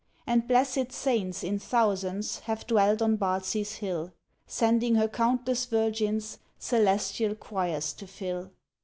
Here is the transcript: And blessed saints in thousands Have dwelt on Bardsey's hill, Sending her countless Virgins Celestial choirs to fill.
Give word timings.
And 0.25 0.47
blessed 0.47 0.91
saints 0.91 1.43
in 1.43 1.59
thousands 1.59 2.39
Have 2.49 2.65
dwelt 2.65 3.03
on 3.03 3.17
Bardsey's 3.17 3.73
hill, 3.75 4.11
Sending 4.47 4.95
her 4.95 5.07
countless 5.07 5.65
Virgins 5.67 6.39
Celestial 6.57 7.35
choirs 7.35 7.93
to 7.93 8.07
fill. 8.07 8.49